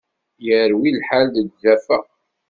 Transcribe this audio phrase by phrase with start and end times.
[0.45, 1.99] Yerwi lḥal deg ugafa.